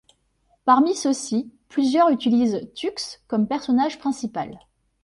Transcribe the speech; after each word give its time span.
Parmi 0.65 0.95
ceux-ci, 0.95 1.51
plusieurs 1.69 2.09
utilisent 2.09 2.67
Tux 2.73 3.19
comme 3.27 3.47
personnage 3.47 3.99
principal. 3.99 4.57